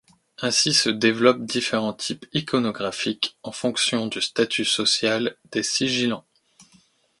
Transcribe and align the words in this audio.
Ainsi 0.39 0.73
se 0.73 0.89
développent 0.89 1.45
différents 1.45 1.93
types 1.93 2.25
iconographiques 2.33 3.37
en 3.43 3.51
fonction 3.51 4.07
du 4.07 4.19
statut 4.19 4.65
social 4.65 5.37
des 5.51 5.61
sigillants. 5.61 6.25